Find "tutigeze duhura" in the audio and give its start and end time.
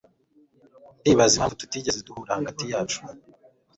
1.61-2.37